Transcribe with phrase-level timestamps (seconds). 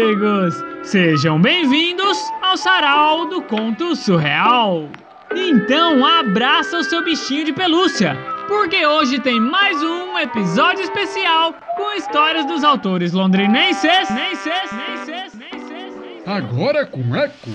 [0.00, 0.64] amigos!
[0.82, 4.88] Sejam bem-vindos ao Sarau do Conto Surreal.
[5.34, 8.16] Então, abraça o seu bichinho de pelúcia,
[8.48, 14.08] porque hoje tem mais um episódio especial com histórias dos autores londrinenses.
[14.10, 17.50] Nenses, nenses, nenses, Agora com eco.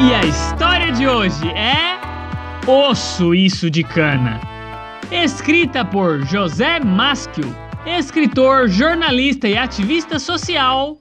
[0.00, 2.00] E a história de hoje é
[2.66, 4.40] O Suíço de Cana,
[5.12, 10.98] escrita por José Maschio, escritor, jornalista e ativista social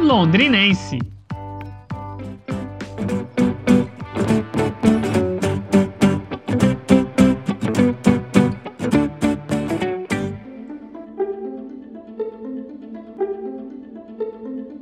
[0.00, 0.98] londrinense.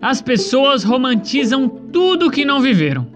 [0.00, 3.06] As pessoas romantizam tudo que não viveram.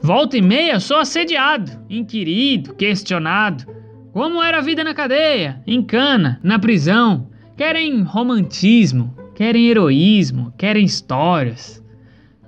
[0.00, 3.66] Volta e meia sou assediado, inquirido, questionado.
[4.12, 7.29] Como era a vida na cadeia, em cana, na prisão?
[7.60, 11.84] Querem romantismo, querem heroísmo, querem histórias.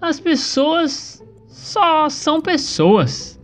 [0.00, 3.38] As pessoas só são pessoas.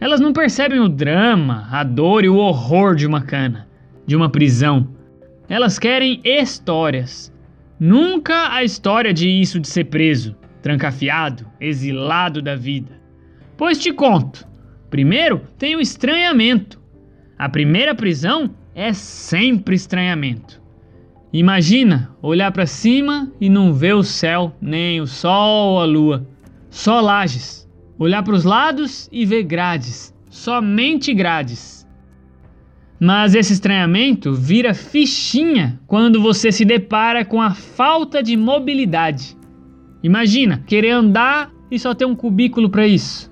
[0.00, 3.68] Elas não percebem o drama, a dor e o horror de uma cana,
[4.06, 4.96] de uma prisão.
[5.46, 7.30] Elas querem histórias.
[7.78, 12.98] Nunca a história de isso de ser preso, trancafiado, exilado da vida.
[13.58, 14.48] Pois te conto.
[14.88, 16.80] Primeiro tem o estranhamento.
[17.38, 20.63] A primeira prisão é sempre estranhamento.
[21.34, 26.28] Imagina olhar para cima e não ver o céu, nem o sol ou a lua,
[26.70, 27.68] só lajes.
[27.98, 31.84] Olhar para os lados e ver grades, somente grades.
[33.00, 39.36] Mas esse estranhamento vira fichinha quando você se depara com a falta de mobilidade.
[40.04, 43.28] Imagina querer andar e só ter um cubículo para isso.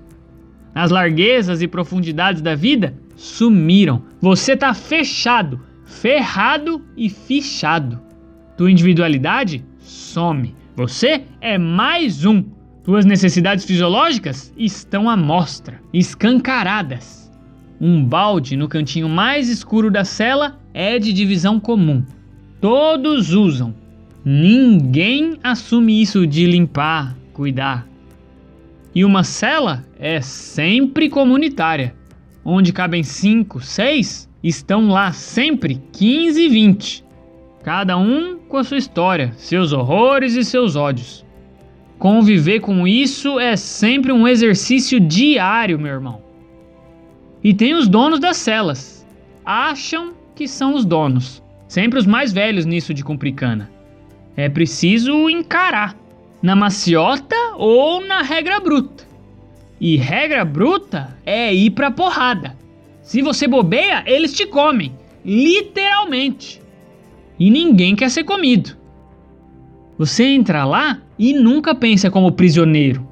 [0.74, 4.02] As larguezas e profundidades da vida sumiram.
[4.20, 5.60] Você tá fechado,
[6.00, 8.00] ferrado e fichado.
[8.56, 10.54] Tua individualidade some.
[10.74, 12.44] Você é mais um.
[12.82, 17.30] Tuas necessidades fisiológicas estão à mostra, escancaradas.
[17.80, 22.04] Um balde no cantinho mais escuro da cela é de divisão comum.
[22.60, 23.74] Todos usam.
[24.24, 27.86] Ninguém assume isso de limpar, cuidar.
[28.94, 31.94] E uma cela é sempre comunitária.
[32.44, 37.04] Onde cabem 5, 6, estão lá sempre 15 e 20.
[37.62, 41.24] Cada um com a sua história, seus horrores e seus ódios.
[41.98, 46.20] Conviver com isso é sempre um exercício diário, meu irmão.
[47.44, 49.06] E tem os donos das celas.
[49.44, 51.40] Acham que são os donos.
[51.68, 53.70] Sempre os mais velhos nisso de cumprir cana.
[54.36, 55.96] É preciso encarar.
[56.42, 59.04] Na maciota ou na regra bruta.
[59.80, 62.56] E regra bruta é ir pra porrada.
[63.02, 64.96] Se você bobeia, eles te comem.
[65.24, 66.62] Literalmente.
[67.38, 68.76] E ninguém quer ser comido.
[69.98, 73.06] Você entra lá e nunca pensa como prisioneiro.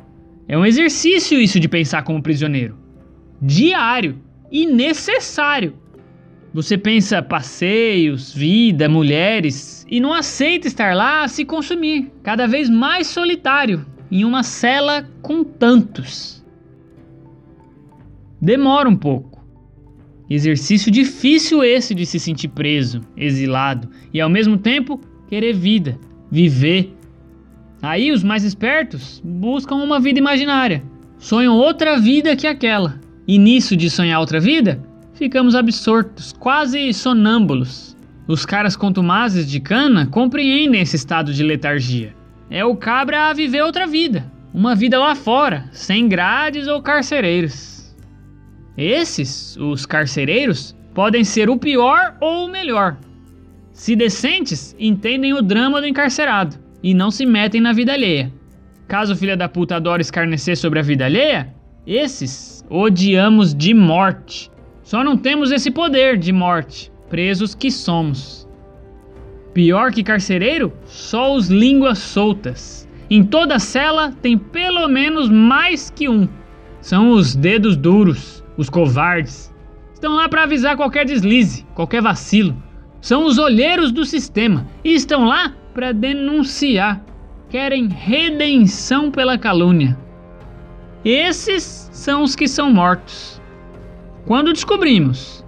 [0.48, 2.76] É um exercício isso de pensar como prisioneiro.
[3.40, 4.18] Diário
[4.50, 5.74] e necessário.
[6.52, 12.68] Você pensa passeios, vida, mulheres e não aceita estar lá a se consumir, cada vez
[12.68, 16.44] mais solitário, em uma cela com tantos.
[18.40, 19.29] Demora um pouco.
[20.30, 25.98] Exercício difícil esse de se sentir preso, exilado e ao mesmo tempo querer vida,
[26.30, 26.96] viver.
[27.82, 30.84] Aí os mais espertos buscam uma vida imaginária,
[31.18, 33.00] sonham outra vida que aquela.
[33.26, 34.80] E nisso de sonhar outra vida,
[35.14, 37.96] ficamos absortos, quase sonâmbulos.
[38.28, 42.14] Os caras contumazes de cana compreendem esse estado de letargia.
[42.48, 47.79] É o cabra a viver outra vida, uma vida lá fora, sem grades ou carcereiros.
[48.80, 52.96] Esses, os carcereiros, podem ser o pior ou o melhor.
[53.72, 58.32] Se decentes, entendem o drama do encarcerado e não se metem na vida alheia.
[58.88, 61.54] Caso o filho da puta adore escarnecer sobre a vida alheia,
[61.86, 64.50] esses odiamos de morte.
[64.82, 68.48] Só não temos esse poder de morte, presos que somos.
[69.52, 72.88] Pior que carcereiro, só os línguas soltas.
[73.10, 76.26] Em toda cela tem pelo menos mais que um.
[76.80, 79.54] São os dedos duros, os covardes.
[79.92, 82.56] Estão lá para avisar qualquer deslize, qualquer vacilo.
[83.00, 87.04] São os olheiros do sistema e estão lá para denunciar.
[87.48, 89.98] Querem redenção pela calúnia.
[91.04, 93.40] Esses são os que são mortos.
[94.26, 95.44] Quando descobrimos,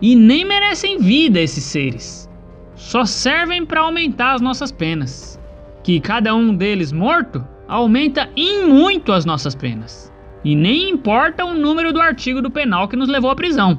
[0.00, 2.28] e nem merecem vida esses seres,
[2.74, 5.40] só servem para aumentar as nossas penas.
[5.82, 10.12] Que cada um deles morto aumenta em muito as nossas penas.
[10.48, 13.78] E nem importa o número do artigo do penal que nos levou à prisão.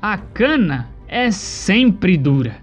[0.00, 2.56] A cana é sempre dura.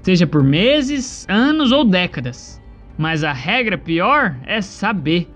[0.00, 2.58] seja por meses, anos ou décadas.
[2.96, 5.28] Mas a regra pior é saber.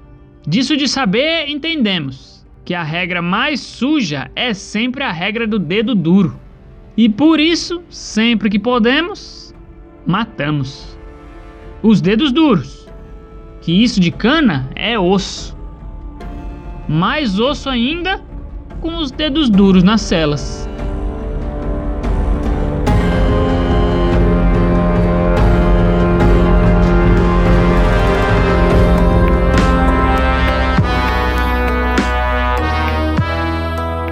[0.49, 5.95] Disso de saber, entendemos que a regra mais suja é sempre a regra do dedo
[5.95, 6.41] duro.
[6.97, 9.55] E por isso, sempre que podemos,
[10.07, 10.99] matamos.
[11.83, 12.89] Os dedos duros.
[13.61, 15.56] Que isso de cana é osso.
[16.89, 18.23] Mais osso ainda
[18.81, 20.69] com os dedos duros nas celas.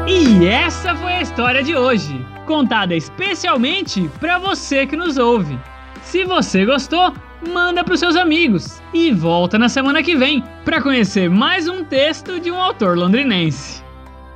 [0.07, 5.59] E essa foi a história de hoje, contada especialmente para você que nos ouve.
[6.03, 7.15] Se você gostou,
[7.53, 11.85] manda para os seus amigos e volta na semana que vem para conhecer mais um
[11.85, 13.83] texto de um autor londrinense.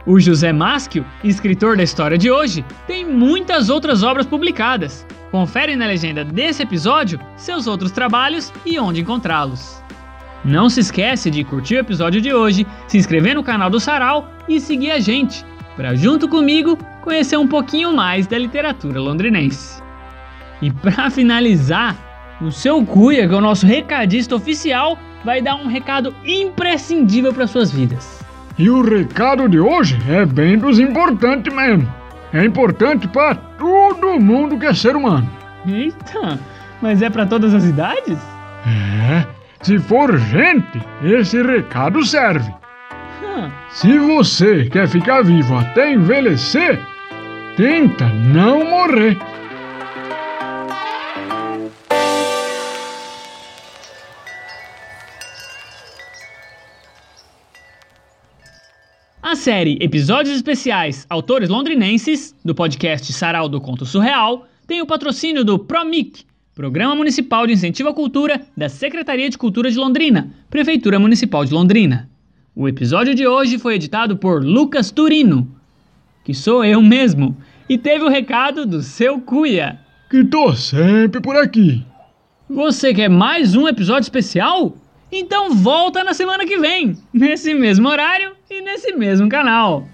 [0.07, 5.07] O José Maschio, escritor da história de hoje, tem muitas outras obras publicadas.
[5.31, 9.83] Confere na legenda desse episódio seus outros trabalhos e onde encontrá-los.
[10.45, 14.31] Não se esquece de curtir o episódio de hoje, se inscrever no canal do Sarau
[14.49, 15.45] e seguir a gente
[15.77, 19.81] para junto comigo conhecer um pouquinho mais da literatura londrinense.
[20.61, 21.97] E para finalizar,
[22.41, 27.47] o seu Cuia, que é o nosso recadista oficial, vai dar um recado imprescindível para
[27.47, 28.25] suas vidas.
[28.59, 31.93] E o recado de hoje é bem dos importantes mesmo.
[32.33, 35.29] É importante para todo mundo que é ser humano.
[35.67, 36.39] Eita,
[36.83, 38.19] mas é para todas as idades?
[38.67, 39.25] É,
[39.63, 42.53] se for gente, esse recado serve.
[43.71, 46.81] Se você quer ficar vivo até envelhecer,
[47.57, 49.17] tenta não morrer.
[59.29, 65.45] A série Episódios Especiais Autores Londrinenses, do podcast Sarau do Conto Surreal, tem o patrocínio
[65.45, 70.99] do PROMIC, Programa Municipal de Incentivo à Cultura da Secretaria de Cultura de Londrina, Prefeitura
[70.99, 72.09] Municipal de Londrina.
[72.57, 75.47] O episódio de hoje foi editado por Lucas Turino,
[76.25, 77.37] que sou eu mesmo,
[77.69, 79.79] e teve o recado do seu Cuia.
[80.09, 81.85] Que tô sempre por aqui.
[82.49, 84.75] Você quer mais um episódio especial?
[85.13, 89.87] Então volta na semana que vem, nesse mesmo horário e nesse mesmo canal.